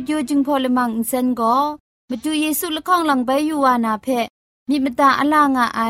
[0.00, 1.56] อ AWR Radio จึงพอลมังอินเซนก็
[2.10, 4.06] มาดูเยซูละข้องหลังใบยูวานาเพ
[4.68, 5.80] มีมตาอลางอไอ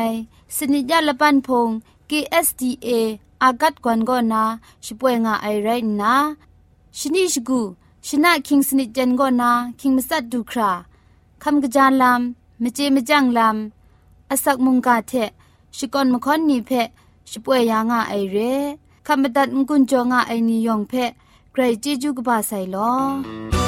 [0.55, 1.69] สนิจยาละปันพง
[2.09, 2.89] KSDA
[3.43, 4.43] อากัดกวนก็นา
[4.85, 5.69] ช่วยงาไอไร
[6.01, 6.13] นะ
[6.97, 7.61] ชนิชกู
[8.07, 10.71] ชนะคิงสนิจเจนก็นาคิงมัสัดดูครา
[11.43, 15.13] คำกระจานลำมเจมจังลำอาศักมุงกาเท
[15.77, 16.71] ชิกอนมคอนนีเพ
[17.31, 18.37] ช่วยยางาไอเร
[19.07, 20.93] คำบัดงกุนจงาไอนิยองเพ
[21.51, 23.60] ใครจีจูกบาไซลอ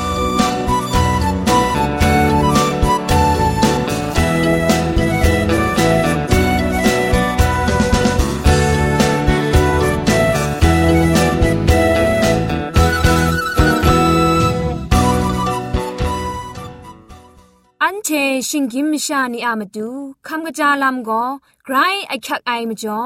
[18.06, 18.10] เช
[18.50, 19.90] ชิงกิมชานีอามาดู
[20.28, 21.24] คำกระจาลำก็
[21.66, 21.76] ไกร
[22.08, 23.00] ไอคักไอมาจ่อ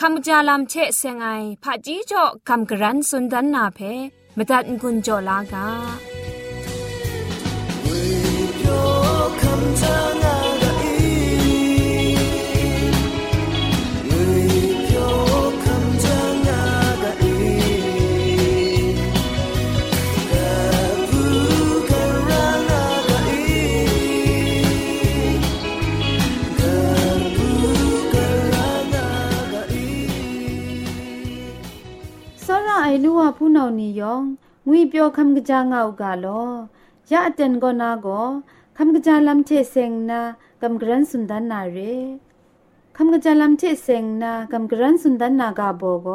[0.00, 1.28] คำกระจาลำเชเซงไอ
[1.62, 3.78] ผาจีจ่อคำกระรันสุนดันนาเพ
[4.36, 6.11] มตัดกุญจ่อลากา
[33.38, 34.22] ผู้นานียอง
[34.66, 36.42] งุยเปียวคำกะจางเอากาลอ
[37.10, 38.06] ยะอเตนกอนาโก
[38.76, 40.20] คำกะจาลัมเชเซงนา
[40.62, 41.78] กำกรันสุนดานนาเร
[42.96, 46.08] คำกะจาลัมเชเซงนากำกรันสุนดานนากาโบโก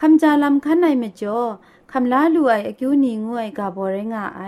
[0.00, 1.40] คำจาลัมคันไนเมจ่อ
[1.92, 4.40] คำลาลูไออคิวนีงวยกาโบเรงาไอ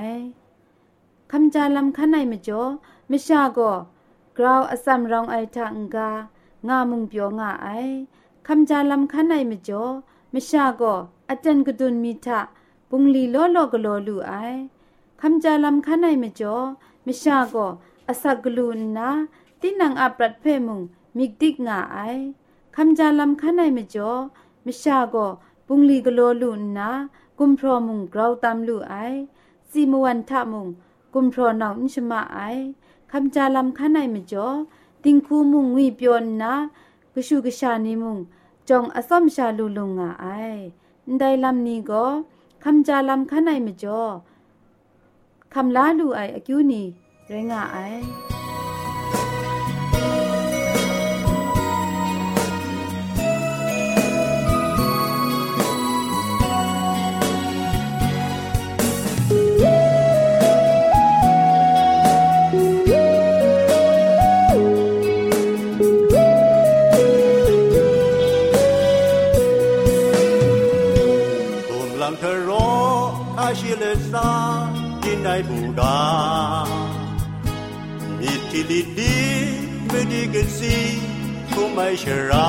[1.33, 2.63] คำจาลัมคันไนเมจ่อ
[3.11, 3.59] มชาโก
[4.37, 6.11] กราวอสัมรองไอทังกา
[6.69, 7.69] งามุงเปียวงาไอ
[8.47, 9.85] คำจาลัมคันไนเมจ่อ
[10.35, 10.83] มชาโก
[11.29, 12.41] อาจารย์กดุนมีทะ
[12.89, 14.33] ปุงลีโลโลกโลลูไอ
[15.21, 16.57] คำจาลำคันไอมจ่อ
[17.07, 17.57] มชาโก
[18.09, 19.09] อาศักลูนนา
[19.61, 20.81] ตินังอัปรัดเพมุง
[21.17, 21.99] มิกดิกงาไอ
[22.77, 24.13] คำจาลำคันไอมจ่อ
[24.65, 25.17] มชาโก
[25.67, 26.91] ปุงลีกโลลูนนา
[27.39, 28.95] กุมพรมุงกราวตามลูไอ
[29.71, 30.67] ซีมวันทะมุง
[31.15, 32.39] กุมพรนาวนิชมาไอ
[33.13, 34.49] คำจาลำคันไอมจ่อ
[35.05, 36.53] ติงคูมุงวีเปียนนา
[37.13, 38.19] กชูกชานิมุง
[38.69, 40.27] จองอสมชาลูลุงงาไอ
[41.19, 42.05] ได้ลำนี้ก็
[42.65, 44.01] คำจาลำขันไอมจ่อ
[45.55, 46.87] คำลาลูไออกิวนี่
[47.29, 47.77] เรงาไอ
[74.09, 74.73] Sena
[75.05, 76.01] dinai buda
[78.17, 79.17] Mitili di
[79.85, 80.97] medigasi
[81.53, 82.49] kumai shara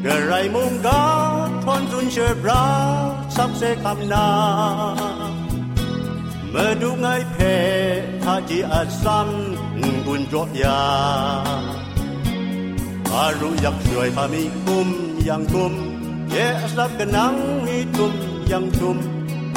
[0.00, 1.04] Derai munga
[1.60, 2.64] konsun shebra
[3.28, 4.24] samse kamna
[6.48, 7.54] Medungai pe
[8.24, 9.28] haji asam
[9.76, 10.80] ngun jok ya
[13.12, 14.88] Aru yak suai kami kum
[15.20, 15.92] yang kum
[16.32, 18.10] Yes, love kenang hitum
[18.48, 19.13] yang tum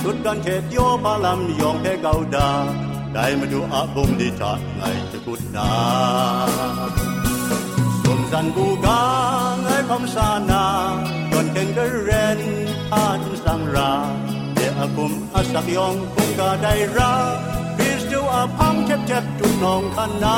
[0.09, 2.49] สุดกันเขตโยพาลำยองแค่เกาดา
[3.13, 4.81] ได้มาดูอาบุมดีชาไง
[5.11, 5.71] จะกุดนา
[8.03, 9.01] สมสันบูกา
[9.61, 10.63] ไงคำสานา
[11.31, 12.39] จนเก่งก็เรน
[12.93, 13.91] อ่านสังรา
[14.53, 17.13] เดอาบุมอาสักยองคงกาได้รา
[17.77, 20.25] คริสตูอาพังเจ็บเจ็บจุนนองคันน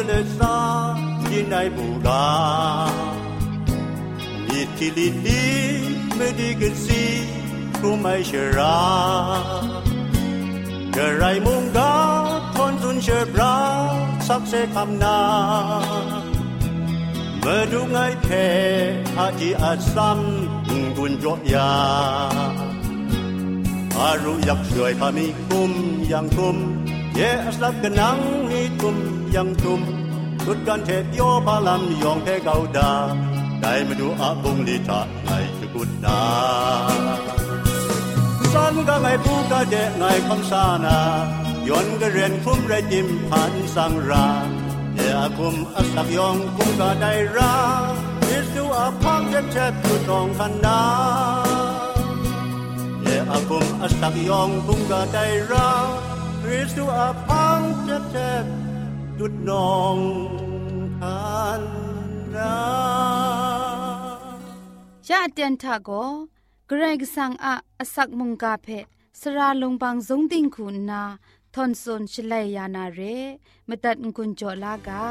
[0.00, 0.54] ile za
[1.30, 2.22] yine bula
[4.48, 5.40] Nitili ni
[6.18, 7.04] medigesi
[7.80, 8.76] kumai shara
[10.94, 11.90] Gerai munga
[12.56, 13.52] tonzun shebra
[14.26, 15.16] sakse kamna
[17.44, 18.44] Medungai pe
[19.16, 20.20] hati asam
[20.94, 21.68] ngun jokya
[24.02, 25.72] อารุยักช่วยพามีกุม
[26.12, 26.56] ยังกุม
[27.14, 28.18] เยอสลับกันนัง
[28.50, 28.96] มีกุม
[29.36, 29.82] ยังกุม
[30.40, 32.90] ye aslap kanang ni tum yang tum tut kan the yo palam yong the gauda
[33.62, 36.16] dai ma du a bung li ta ngai chu kut na
[38.52, 40.96] san ga ngai pu ka de ngai khom sa na
[41.68, 44.26] ย้อนกระเรียนคุ้มไรจิมผ่านสังรา
[44.94, 47.54] เยอาคุมอัสักยองคุ้มก็ได้รา
[48.26, 48.78] อิสุอ
[59.20, 59.96] ดุดนอง
[61.00, 61.62] ทาน
[62.36, 62.60] รา
[65.08, 65.90] ชาเตียนทาโก
[66.68, 68.68] เกรกสังอาอสักมุงกาเพ
[69.20, 71.02] สระลงบางสงติงคุณนา
[71.54, 73.00] ทอนซนชลัยยานาเร
[73.68, 75.04] มตัดกุญจลากา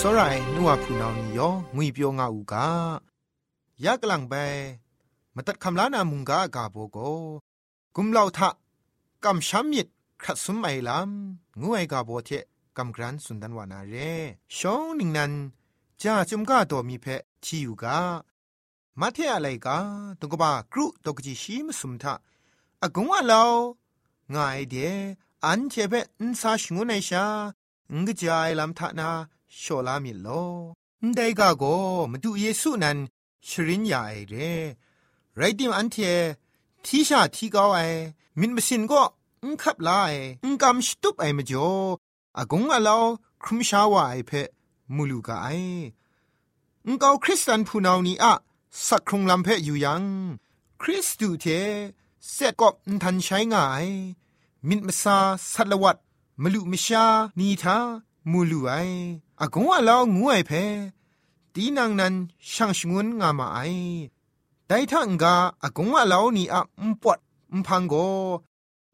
[0.06, 2.54] ောရိုင်နုဝဖူနောင်နီယောငွေပြောငါဥက
[3.84, 4.44] ယက်ကလန်ပဲ
[5.34, 6.98] မတတ်คำลานามุงกากาโบโก
[7.96, 8.48] กุมเหล่าทะ
[9.24, 9.86] กำช้ำมิด
[10.22, 12.30] ครัดสุมไอลำงูไอกาโบเท
[12.76, 13.94] กำกรันสุนดันวานาเร
[14.56, 15.32] ชองนิงนัน
[16.02, 17.06] จ้าจุมกาตัวมีเพ
[17.44, 17.98] ที่อยู่กา
[19.00, 19.78] มาเทอะไรกา
[20.20, 22.14] ตุกบากรุตกจิชีมสุมทะ
[22.82, 23.42] อากงว่าเรา
[24.34, 24.76] ง่ายเด
[25.44, 27.24] อันเทเปอินซาชงุนไอชา
[27.92, 29.10] งกจายลำทะนา
[29.59, 30.27] โชลามิโล
[31.15, 31.63] ได้กาโก
[32.11, 32.97] มาดูเยซูนัน
[33.47, 34.35] ชรินยาไอเร
[35.37, 35.95] ไรดิมอันเท
[36.85, 37.79] ทีชาทีกาไอ
[38.39, 39.03] มินมสินก็
[39.43, 41.71] อุคับลายอุกำสตุปไอมจ่อ
[42.37, 43.03] อากงอาลาว
[43.43, 44.31] ครุมชาวาไอเพ
[44.95, 45.47] มูลูกาไอ
[46.87, 48.33] อุกาคริสตันพูนานีอะ
[48.87, 50.03] สักครงลำเพอยู่ยัง
[50.81, 51.45] คริสตูเท
[52.31, 52.69] เสร็จก็
[53.03, 53.87] ทันใช้ง่าย
[54.67, 55.17] มินมาซา
[55.53, 55.97] สัตลวัด
[56.41, 57.05] มลุมชา
[57.39, 57.77] นีทา
[58.29, 58.71] มูลูไอ
[59.41, 60.51] อากงอาลางูไอเพ
[61.53, 62.13] ตีนางนั้น
[62.51, 63.59] ช่างชงวนงามาไอ
[64.67, 67.19] แต่ถ้าองกาอากงว่าเหล่านี้อะมปวด
[67.57, 67.93] มพังโก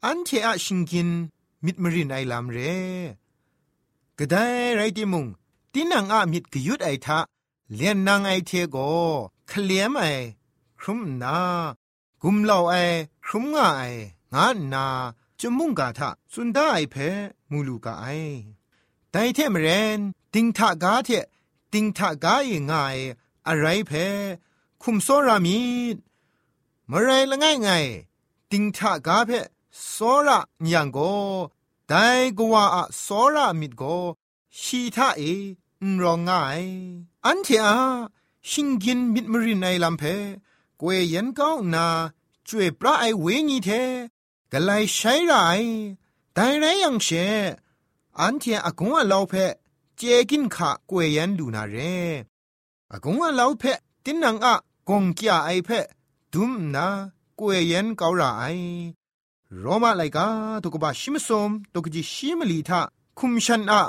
[0.04, 1.08] อันเทอะชิงกิน
[1.64, 2.58] มิดมรินไอลามเร
[4.18, 4.44] ก็ได้
[4.76, 5.26] ไรติมุง
[5.72, 7.18] ตีนางอะมิดกยุดไอทะ
[7.74, 8.76] เลียนนางไอเทโก
[9.48, 10.02] เคลียมไอ
[10.80, 11.36] ครุมนา
[12.22, 12.74] กุมเล่าไอ
[13.24, 13.82] ครุมง่าไอ
[14.34, 14.86] งานา
[15.38, 16.96] จมุงกาทะสุนได้ไอเพ
[17.50, 18.06] มูลูกาไอ
[19.12, 19.98] แต่เทมเรน
[20.34, 21.10] ติงทะกาเท
[21.72, 22.96] ติงทะกาเองาย
[23.46, 23.92] อะไรเพ
[24.82, 25.60] คุมโซรามี
[25.94, 25.96] ด
[26.90, 27.68] มะไรละง่ายไง
[28.50, 29.30] ติงทะกาเพ
[29.90, 29.96] โซ
[30.26, 30.38] ระ
[30.72, 30.98] ยังโก
[31.88, 31.94] ได
[32.38, 33.82] กว่าอะโซระมิดโก
[34.60, 35.22] ชีทะเอ
[35.90, 36.62] นรองง่าย
[37.24, 37.78] อันเถอะ
[38.50, 40.02] ชิงกินมิดมรินไอลำเพ
[40.80, 41.86] กวยยันก้าวนา
[42.48, 43.68] จวยปลาไอเวญีเท
[44.52, 45.34] กะไลใช้ไร
[46.34, 47.08] แต่ไรยังเช
[48.20, 49.34] อันเถอะอากงว่าเราเพ
[49.96, 51.76] เจกินขะกวยยันดูนาเร
[52.92, 53.64] อากงว่าเราเพ
[54.04, 54.54] ตินังอะ
[54.88, 55.70] กงกี้ไอเพ
[56.32, 56.86] ดุมนา
[57.38, 58.44] กวยยันเการาไอ
[59.60, 60.26] โรมาไลกา
[60.62, 62.80] ตุกบะชิมสมตุกจิชิมลีทา
[63.18, 63.82] คุมชันอะ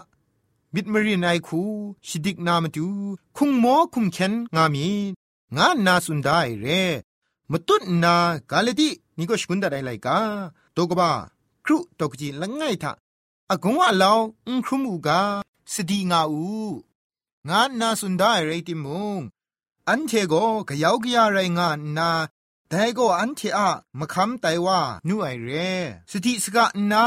[0.74, 1.62] มิดมรีนไอคู
[2.08, 2.88] ชิดิกนามตู
[3.38, 4.88] คุงโมคุมเคนงามี
[5.56, 6.66] งานาสุนได้เร
[7.52, 8.16] มตุนนา
[8.52, 10.18] กาเลตินี่ก็ชกุนดาไดไลกา
[10.76, 11.10] ตุกบะ
[11.66, 12.92] ครุตุกจิละง่ายทา
[13.52, 14.14] อากงว่าเรา
[14.48, 15.22] อุครุมูกา
[15.74, 16.46] สดีงาอู
[17.50, 18.88] งานาสุนได้เรติม
[19.18, 19.22] ง
[19.90, 20.34] อันเทโก
[20.70, 22.12] กะยาวกะยาไรงานนา
[22.70, 25.50] แต่ก็อันเทอะมะคำไตว่านูไอเร
[26.12, 27.06] สติสกะนา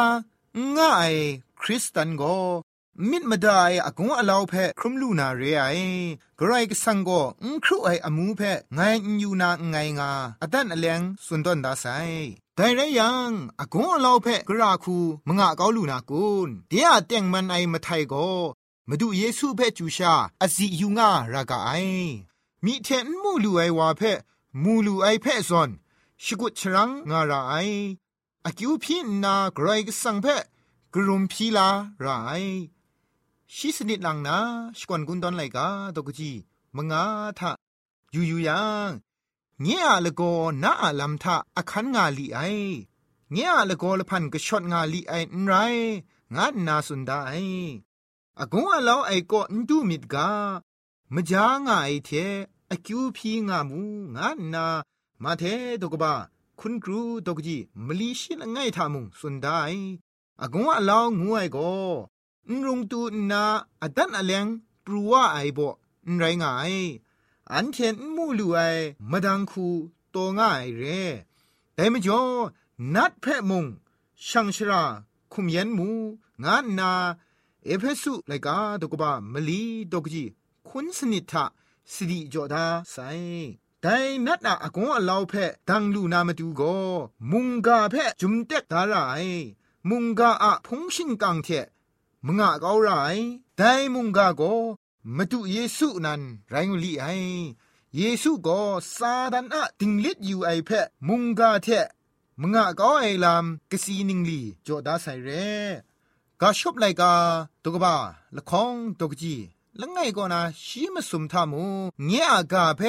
[0.77, 1.15] ง่าย
[1.61, 2.23] คริสตันโก
[3.11, 5.65] มิดมาได้อากงอลาวเพครุมลูนาเรไอ
[6.39, 7.11] กรายกสังโก
[7.43, 8.41] อุครุไออมูเพ
[8.75, 8.81] ไง
[9.19, 10.11] อยู่นาไงงา
[10.43, 11.87] อดันอเลงสุนดอนดาไซ
[12.57, 13.31] แต่ไรยัง
[13.61, 14.97] อากงอลาเพกราคู
[15.29, 18.15] มงะเกาลูนากุนเดียแต่งมันไอมาไทโก
[18.89, 21.71] มาดูเยซูเพจูชาอสิยูงารากาไอ
[22.65, 24.03] มีเทนมูลูไอวาเพ
[24.63, 25.71] มูลูไอเพซอน
[26.25, 27.55] ชกุชรังงาราไอ
[28.45, 30.27] อากิวพีนากรายกสังเพ
[30.95, 31.69] กรุมพีลา
[32.05, 32.33] ราไอ
[33.55, 34.39] ชิสนิดลังนา
[34.79, 36.31] ชกวนกุนดอนไลกาตกจี
[36.77, 37.05] มงา
[37.39, 37.51] ทะ
[38.15, 38.91] ยูยูยัง
[39.63, 40.23] เงียละโก
[40.63, 42.41] นาอาลัมทะอคันงาลีไอ
[43.33, 45.55] เงียละโกละพันกชดงาลีไอนไร
[46.37, 47.33] งานนาสุนดาไอ
[48.41, 50.29] อากงอาลาไอโกนดูมิดกา
[51.15, 52.11] มจางาไอเท
[52.71, 53.81] อคิวพีงามู
[54.17, 54.67] งานนา
[55.23, 55.43] มาเท
[55.81, 56.15] ตกบะ
[56.61, 59.61] คุณครูตกจีมลีชิลง่ายทามุงสุนได้
[60.41, 61.59] อากงว่าลางูไอโก
[62.49, 63.01] นรุงตู
[63.31, 63.43] นา
[63.83, 64.47] อดันอเลง
[64.85, 65.59] ปรูว่าไอโบ
[66.09, 66.75] นไรงาย
[67.54, 68.60] อันเทนมูลูไอ
[69.12, 69.68] มาดังคู
[70.12, 70.84] โตง่ายเร
[71.76, 72.22] แต่มจ่อ
[72.96, 73.66] นัดเพะมุง
[74.28, 74.84] ช่างชรา
[75.32, 75.90] คุมเย็นมู
[76.44, 76.92] งานนา
[77.66, 79.62] เอเพสุไลกาตกบะมลี
[79.92, 80.24] ตกจี
[80.68, 81.46] คุณสนิทะ
[81.94, 82.98] สิริจอดาไซ
[83.82, 83.96] แต่
[84.26, 85.34] นัดอะอากงอลาวเพ
[85.70, 86.62] ดังลูนามาดูโก
[87.32, 88.96] มุงกาเพจุมเต็กดาไร
[89.90, 91.50] มุงกาอะพงชิงกังเท
[92.26, 92.90] มึงอะเกาไร
[93.58, 94.42] แต่มุงกาโก
[95.17, 97.07] มาดูเยซูนันไรงลีไอ
[97.97, 98.61] เยซูก็
[98.97, 100.71] ซาดันอะติงลิดอยู่ไอเพ
[101.09, 101.69] มุงกาเท
[102.41, 105.29] มึงอะกาไอลามกสีนิงลีจอดาไซเร
[106.41, 107.13] กาชอบไลกา
[107.63, 107.95] ตกบ้า
[108.37, 109.35] ละคองตกจี
[109.81, 111.65] ละไงก็นาชีมสุมทามู
[112.05, 112.81] เงียกาเพ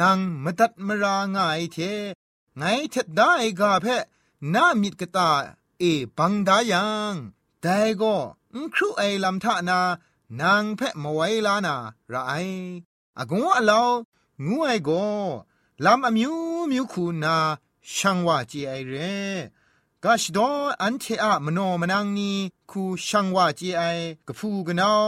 [0.00, 1.76] นางมตัดมรางายเท
[2.56, 3.30] ไงเท็ดได้
[3.60, 3.86] กาเพ
[4.54, 5.30] นามิดกตา
[5.78, 5.84] เอ
[6.16, 7.14] บังดายัง
[7.62, 8.16] แต่ก็
[8.74, 9.80] ครูไอลำทานา
[10.40, 11.76] นางเพะมาไว้ลานา
[12.12, 12.32] ระไอ
[13.18, 13.80] อากงว่าเรา
[14.44, 14.90] งูไอโก
[15.84, 16.34] ลำอมิว
[16.70, 17.36] มิวคูนา
[17.94, 18.94] ช่างว่าจีไอเร
[20.04, 20.48] กาชดอ
[20.82, 22.32] อันเทอะมโนมนังนี
[22.70, 23.82] คูช่างว่าจีไอ
[24.26, 25.04] กะพูกะนาว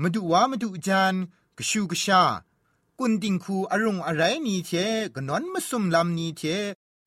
[0.00, 1.14] มาดูว่ามาดูจัน
[1.58, 2.22] กชูกชา
[2.98, 4.70] กุนดิงคูอารมณ์อะไรนี่เท
[5.14, 6.42] กนอนมาสุมลำนี่เท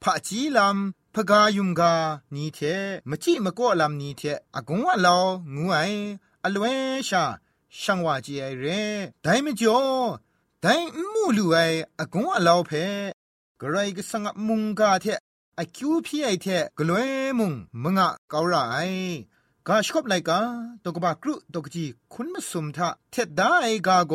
[0.01, 1.93] พะจีลำพกายุมกา
[2.35, 2.59] นี่เท
[3.09, 4.21] มจิมก็ลำนี่เท
[4.55, 5.15] อากงว่าเรา
[5.53, 5.77] งูไอ
[6.43, 6.65] อลเว
[7.09, 7.23] ชา
[7.81, 8.83] ช่างว่าจีไอเร่
[9.23, 9.79] ได้ไม่จ่อ
[10.61, 10.73] ได้
[11.13, 11.57] มูลูไอ
[11.99, 12.71] อากงว่าเราเพ
[13.59, 15.05] กระไรก็สังมุงกาเท
[15.55, 17.53] ไอคิวพี่ไอเทกลวยมุง
[17.83, 18.55] มงะเกาไร
[19.67, 20.39] กาชกบไลกา
[20.83, 23.53] ตกบากรุตกจีคุณมสุมทะเท็ดได้
[23.87, 24.13] กาโก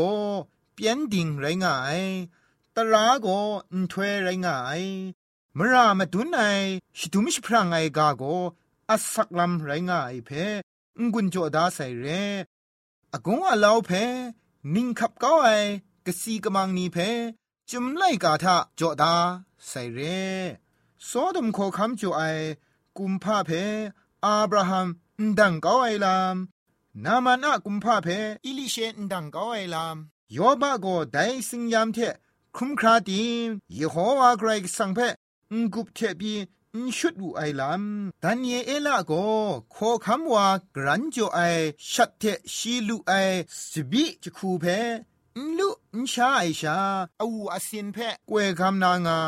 [0.74, 2.00] เปียนดิงไรงาย
[2.76, 3.26] ตราโก
[3.72, 4.82] อินทเวไรงาย
[5.58, 6.40] มรามาดุนไอ
[6.98, 8.22] ชิตุมิชพรางไอกาโก
[8.90, 10.30] อัสสักลำไรงายเพ
[10.98, 12.06] งกุนโจดาใส่เร
[13.14, 13.90] อากงอาลาวเพ
[14.74, 15.48] นิงขับก้าไอ
[16.06, 16.96] กะซีกมังนีเพ
[17.70, 19.14] จุมไลกาทะโจดา
[19.66, 19.98] ใส่เร
[21.06, 22.22] โซดมโคคำจูไอ
[22.96, 23.50] กุมพาเพ
[24.24, 24.86] อาบราฮัม
[25.38, 26.36] ดังก้าไอลาม
[27.04, 28.08] นามันอะกุมพาเพ
[28.44, 29.96] อิลิเชนดังก้าไอลาม
[30.36, 31.98] ยอบาโกไดสิงยามเท
[32.56, 33.24] คุมคราดี
[33.78, 34.98] ยโฮวาไกรสังเพ
[35.52, 36.34] งกุบเทบี
[36.96, 37.82] ชุดอูไอลาม
[38.22, 39.12] ดันเยเอลาโก
[39.72, 41.40] โคคำว่ากรันจูไอ
[41.92, 42.22] ชัดเท
[42.54, 43.12] ชีลูไอ
[43.70, 44.64] สบิจะคูเพ
[45.58, 46.78] ลุนชาไอชา
[47.20, 47.96] อูอาศินเพ
[48.28, 49.18] กวยคำนางา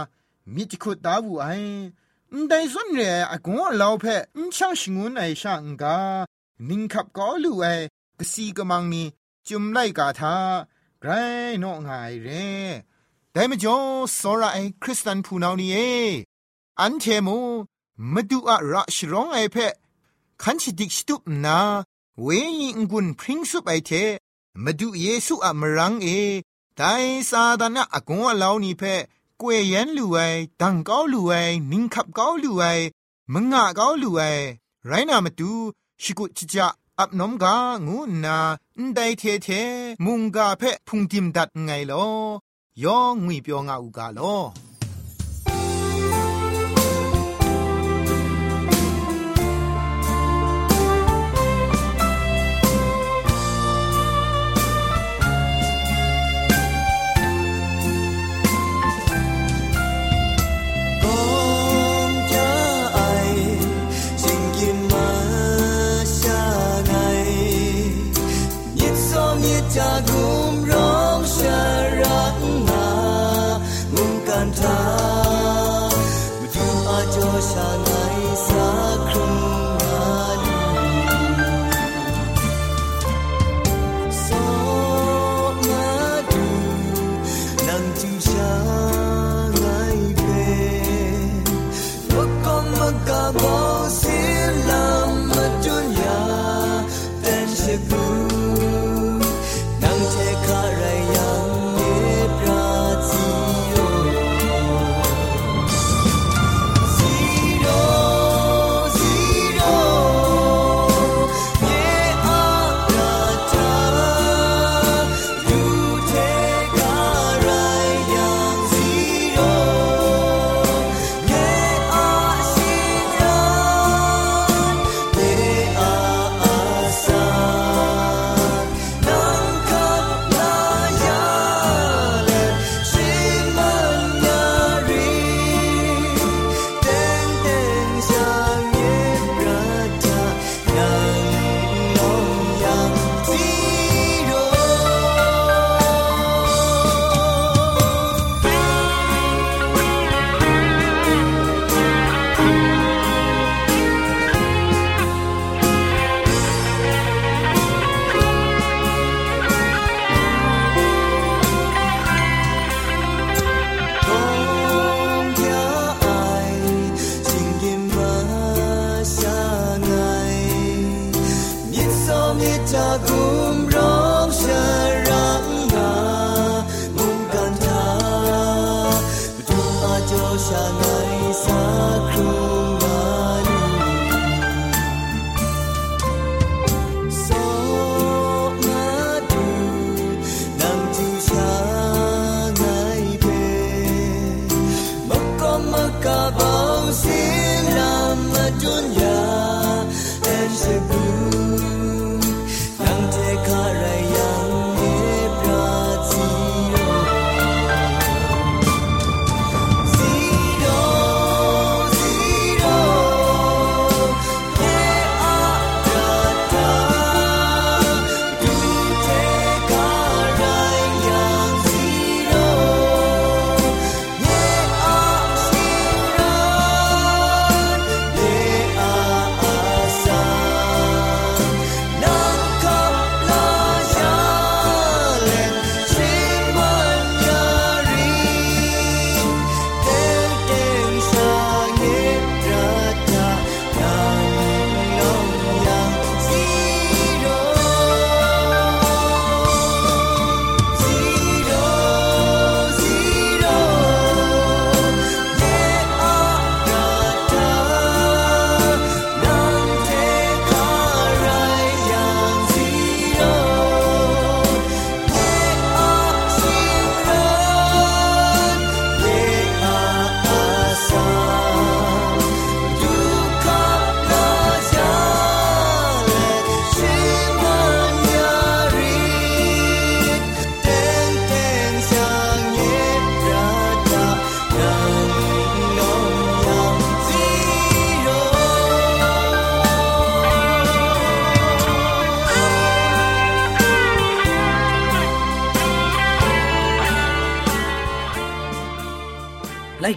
[0.55, 1.47] มิจคุดดาวูไอ
[2.49, 4.05] ได้สนเรอากงเราเพ
[4.37, 5.97] นช่างชงุนไอช่างกา
[6.69, 7.67] นิ่งขับก็ลู่ไอ
[8.19, 9.05] กสีกมังนี
[9.49, 10.37] จุมไลกาทา
[11.01, 11.11] ไกร
[11.63, 11.91] นองไง
[12.23, 12.29] เร
[13.33, 13.77] แต่มจ่อ
[14.19, 15.77] สระไอคริสตันผู้นานี่เอ
[16.81, 17.39] อันเทมู
[18.13, 19.57] มาดูอะระชร้องไอเพ
[20.43, 21.59] คันชิดิกสตุปนา
[22.23, 22.27] เว
[22.61, 23.91] ยิงกุนพริ้งสุปไอเท
[24.65, 26.09] มาดูเยซูอะมรังเอ
[26.77, 26.83] ได
[27.31, 28.83] ซาดานะอากงอะลาวนี่เพ
[29.41, 30.19] กวยยันลู่ไอ
[30.61, 31.33] ดังก้าวลู่ไอ
[31.71, 32.65] นิงขับก้าวลู่ไอ
[33.33, 34.23] มงะก้าวลู่ไอ
[34.87, 35.53] ไรนามาดู
[36.03, 37.55] ชิกุจิจะอับนมกา
[37.87, 38.39] งูนา
[38.95, 39.49] ได้เทเท
[40.05, 42.05] มุงกาเพพุงติมดัดไงลอ
[42.83, 44.37] ยองงุยเปียวงาอูกาลอ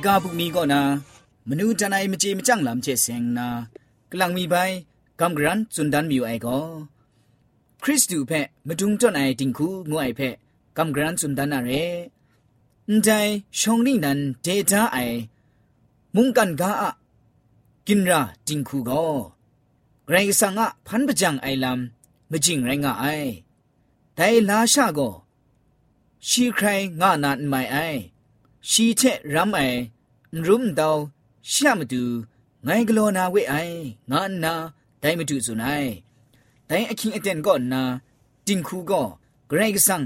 [0.05, 0.81] กาบุกมีก็นา
[1.49, 3.49] มนูจันไอมเจมจังลำเจเซงนา
[4.11, 4.55] กลังมีใบ
[5.21, 6.59] กำกรันจุนดันมิวไอก็
[7.83, 10.35] คริสตูเพะมาดุงจนไอติงคูงวยเพะ
[10.77, 11.71] กำกรันจุนดันอะไร
[12.91, 13.09] นใจ
[13.61, 14.99] ชงนี่นันเดต้าไอ
[16.15, 16.91] มุงกันกาอะ
[17.87, 19.05] กินราติงคูก็
[20.07, 23.05] ไกรสังอะพันปจังไอลำมจิงไรงะไอ
[24.15, 25.11] แต่ลาชาก็
[26.29, 26.67] ชีใคร
[27.01, 27.27] งะน
[30.48, 30.96] ရုမ်ဒေါ
[31.52, 32.02] ရှာမတူ
[32.66, 33.78] ငိုင်ကလောနာဝိအိုင်
[34.12, 34.54] ငါနာ
[35.02, 35.90] ဒိုင်မတူစုနိုင်
[36.70, 37.82] ဒိုင်အချင်းအတန်ကောနာ
[38.48, 39.08] တင်ခုကော
[39.50, 40.04] ဂရိတ်ဆန်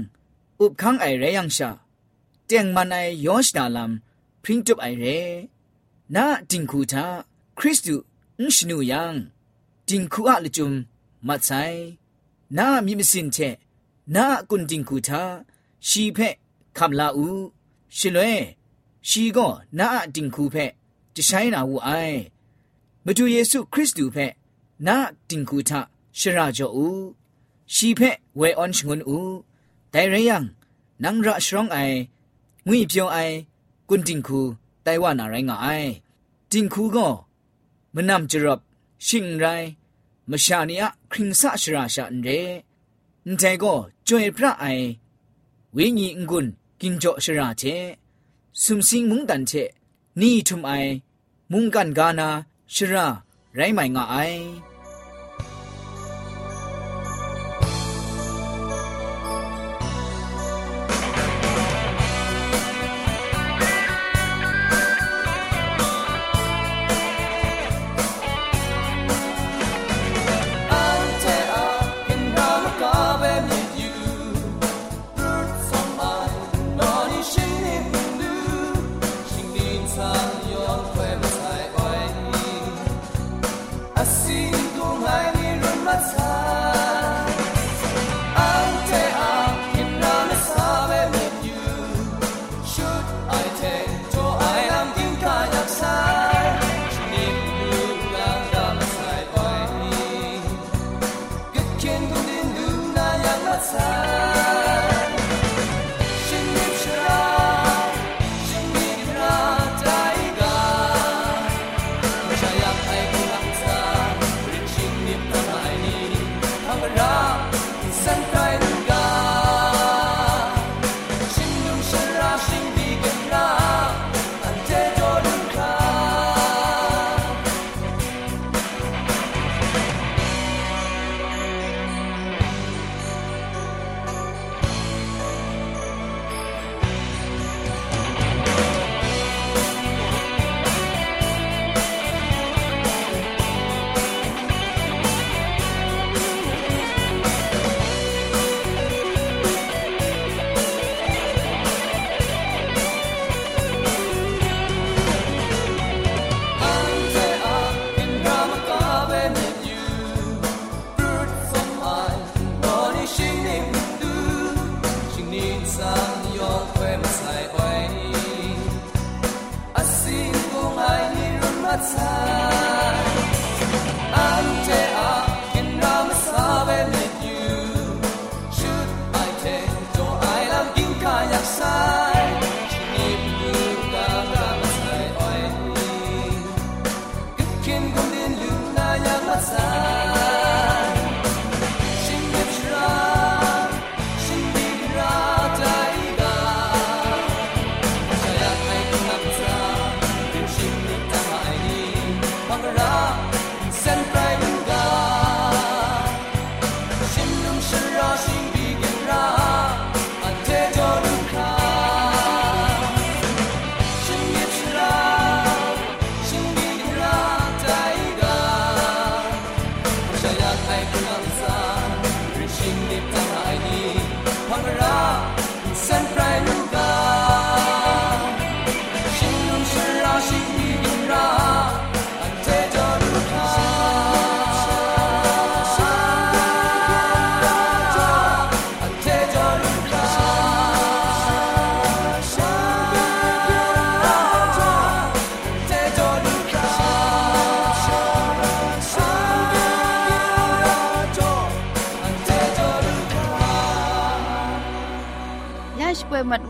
[0.62, 1.70] ဥပခန်းအိုင်ရယန်ရှာ
[2.48, 3.92] တຽງမနိုင်ယောရှတာလမ်
[4.42, 5.18] ပရင်တပ်အိုင်ရဲ
[6.14, 7.04] နာတင်ခုတာ
[7.58, 7.96] ခရစ်တု
[8.38, 9.14] အင်းရှနူယန်
[9.88, 10.70] တင်ခုအလကျုံ
[11.26, 11.80] မဆိုင်
[12.58, 13.54] နာမိမစင်ချက်
[14.14, 15.22] နာကွန်တင်ခုတာ
[15.88, 16.34] ရှိဖက်
[16.76, 17.42] ခမလာဦး
[17.96, 18.32] ရှင်လွဲ
[19.08, 20.72] ရှိကောနာအတင်ခုဖက်
[21.14, 22.18] တဆိုင်နာဝူအိုင်
[23.04, 24.32] မတူယေစုခရစ်တုဖက်
[24.86, 24.96] နာ
[25.28, 25.70] တင်ခုထ
[26.18, 27.06] ရှရာဂျောဦး
[27.74, 29.34] ရှိဖက်ဝဲအွန်ငွန်းဦး
[29.92, 30.36] ဒိုင်ရယံ
[31.02, 31.98] နန်ရရှရောင်းအိုင်
[32.66, 33.36] ငွိပြောင်းအိုင်
[33.88, 34.40] ကွန်တင်ခု
[34.84, 35.90] တိုင်ဝနာရိုင်းငါအိုင်
[36.52, 37.12] တင်ခုကော
[37.94, 38.60] မနမ်ဂျရပ်
[39.06, 39.68] ရှင်ရိုင်း
[40.30, 40.82] မရှာနီယ
[41.12, 42.40] ခရင်ဆာရှရာရှာန်ရဲ
[43.28, 44.86] န်တဲကောကျွေဖရအိုင်
[45.76, 47.74] ဝိညာဉ်ငွန်းကင်ဂျောရှရာချေ
[48.62, 49.52] สุมสิงมุงดันเช
[50.20, 50.72] นี่ทุมไอ
[51.52, 52.28] มุงกันกานา
[52.74, 53.06] ชรา
[53.54, 54.16] ไรไม่งาไอ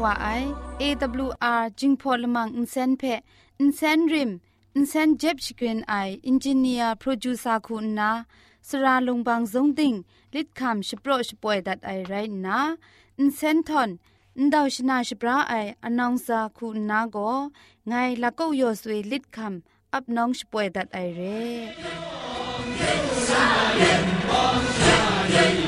[0.09, 0.29] ว่าไอ
[0.83, 3.03] AWR จิงพอลมังอินเซนเพ
[3.61, 4.31] อินเซนริม
[4.75, 5.95] อินเซนเจ็บชกรีนไอ
[6.27, 8.11] อินจิเนียร์โปรดิวซาคุณนา
[8.69, 9.95] สราลงบางสงติง
[10.35, 12.15] ลิดคำชโปรชป่วยดัดไอไร
[12.47, 12.61] นะ
[13.19, 13.91] อินเซนทอน
[14.39, 17.17] อินดาวชนาชปราไออนองซาคุณนาโก
[17.89, 25.68] ไงละก็ยอสวยลิดคำอับน้องชป่วยดัดไอเร่